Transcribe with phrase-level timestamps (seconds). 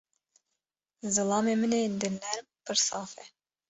[1.13, 3.25] Zilamê min ê dilnerm, pir saf e.